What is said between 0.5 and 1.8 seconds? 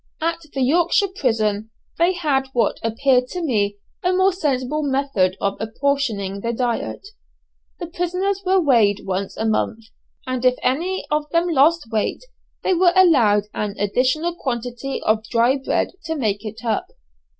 the Yorkshire prison